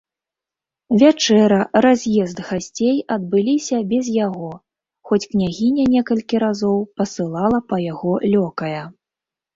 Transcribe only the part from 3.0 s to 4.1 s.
адбыліся без